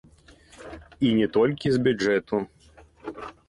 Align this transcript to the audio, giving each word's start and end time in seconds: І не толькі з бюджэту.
І 1.09 1.11
не 1.19 1.27
толькі 1.37 1.73
з 1.77 1.85
бюджэту. 1.89 2.43